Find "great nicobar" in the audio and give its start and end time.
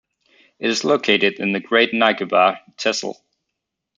1.59-2.57